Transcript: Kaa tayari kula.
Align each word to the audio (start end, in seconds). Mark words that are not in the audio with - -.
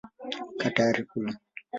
Kaa 0.59 0.73
tayari 0.75 1.03
kula. 1.09 1.31